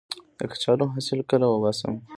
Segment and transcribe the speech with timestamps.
[0.39, 1.93] د کچالو حاصل کله وباسم؟